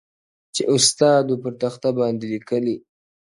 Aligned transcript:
چي 0.53 0.63
استاد 0.75 1.23
وو 1.27 1.37
پر 1.43 1.53
تخته 1.61 1.89
باندي 1.97 2.27
لیکلی٫ 2.33 2.75